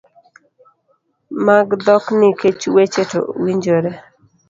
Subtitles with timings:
[1.45, 3.91] mag dhok nikech weche to winjore